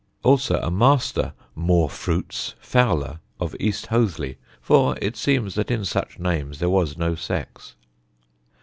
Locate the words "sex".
7.13-7.75